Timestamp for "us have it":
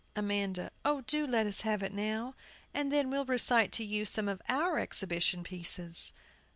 1.45-1.93